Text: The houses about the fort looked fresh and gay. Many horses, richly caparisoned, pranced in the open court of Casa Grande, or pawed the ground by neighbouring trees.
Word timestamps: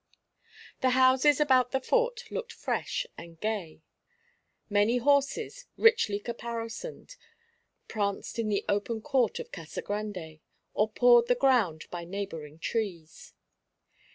The 0.79 0.89
houses 0.97 1.39
about 1.39 1.69
the 1.69 1.79
fort 1.79 2.23
looked 2.31 2.53
fresh 2.53 3.05
and 3.19 3.39
gay. 3.39 3.83
Many 4.67 4.97
horses, 4.97 5.67
richly 5.77 6.19
caparisoned, 6.19 7.15
pranced 7.87 8.39
in 8.39 8.49
the 8.49 8.65
open 8.67 9.03
court 9.03 9.37
of 9.37 9.51
Casa 9.51 9.83
Grande, 9.83 10.39
or 10.73 10.89
pawed 10.89 11.27
the 11.27 11.35
ground 11.35 11.85
by 11.91 12.03
neighbouring 12.03 12.57
trees. 12.57 13.35